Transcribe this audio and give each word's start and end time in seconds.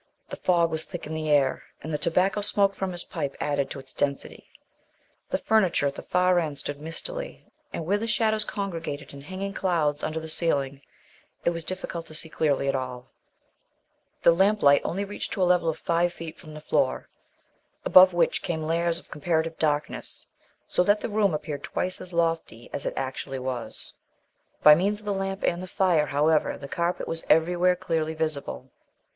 The 0.29 0.35
fog 0.35 0.71
was 0.71 0.83
thick 0.83 1.05
in 1.05 1.13
the 1.13 1.29
air, 1.29 1.61
and 1.83 1.93
the 1.93 1.97
tobacco 1.99 2.41
smoke 2.41 2.73
from 2.73 2.91
his 2.91 3.03
pipe 3.03 3.35
added 3.39 3.69
to 3.69 3.79
its 3.79 3.93
density; 3.93 4.49
the 5.29 5.37
furniture 5.37 5.85
at 5.85 5.93
the 5.93 6.01
far 6.01 6.39
end 6.39 6.57
stood 6.57 6.81
mistily, 6.81 7.45
and 7.71 7.85
where 7.85 7.99
the 7.99 8.07
shadows 8.07 8.43
congregated 8.43 9.13
in 9.13 9.21
hanging 9.21 9.53
clouds 9.53 10.01
under 10.01 10.19
the 10.19 10.27
ceiling, 10.27 10.81
it 11.45 11.51
was 11.51 11.63
difficult 11.63 12.07
to 12.07 12.15
see 12.15 12.29
clearly 12.29 12.67
at 12.67 12.75
all; 12.75 13.11
the 14.23 14.31
lamplight 14.31 14.81
only 14.83 15.05
reached 15.05 15.33
to 15.33 15.41
a 15.43 15.45
level 15.45 15.69
of 15.69 15.77
five 15.77 16.11
feet 16.11 16.39
from 16.39 16.55
the 16.55 16.61
floor, 16.61 17.07
above 17.85 18.11
which 18.11 18.41
came 18.41 18.63
layers 18.63 18.97
of 18.97 19.11
comparative 19.11 19.59
darkness, 19.59 20.25
so 20.67 20.81
that 20.83 21.01
the 21.01 21.09
room 21.09 21.31
appeared 21.31 21.61
twice 21.61 22.01
as 22.01 22.11
lofty 22.11 22.71
as 22.73 22.87
it 22.87 22.93
actually 22.97 23.37
was. 23.37 23.93
By 24.63 24.73
means 24.73 25.01
of 25.01 25.05
the 25.05 25.13
lamp 25.13 25.43
and 25.43 25.61
the 25.61 25.67
fire, 25.67 26.07
however, 26.07 26.57
the 26.57 26.67
carpet 26.67 27.07
was 27.07 27.23
everywhere 27.29 27.75
clearly 27.75 28.15
visible. 28.15 28.71